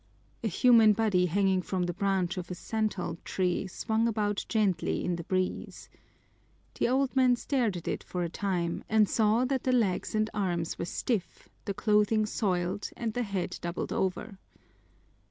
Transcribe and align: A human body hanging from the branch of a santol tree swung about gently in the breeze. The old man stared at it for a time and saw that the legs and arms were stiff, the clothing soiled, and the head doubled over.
A 0.43 0.47
human 0.47 0.93
body 0.93 1.27
hanging 1.27 1.61
from 1.61 1.83
the 1.83 1.93
branch 1.93 2.35
of 2.37 2.49
a 2.49 2.55
santol 2.55 3.23
tree 3.23 3.67
swung 3.67 4.07
about 4.07 4.43
gently 4.49 5.05
in 5.05 5.15
the 5.15 5.23
breeze. 5.23 5.89
The 6.73 6.87
old 6.89 7.15
man 7.15 7.35
stared 7.35 7.77
at 7.77 7.87
it 7.87 8.03
for 8.03 8.23
a 8.23 8.27
time 8.29 8.83
and 8.89 9.07
saw 9.07 9.45
that 9.45 9.61
the 9.63 9.71
legs 9.71 10.15
and 10.15 10.27
arms 10.33 10.79
were 10.79 10.85
stiff, 10.85 11.49
the 11.65 11.75
clothing 11.75 12.25
soiled, 12.25 12.89
and 12.97 13.13
the 13.13 13.21
head 13.21 13.59
doubled 13.61 13.93
over. 13.93 14.39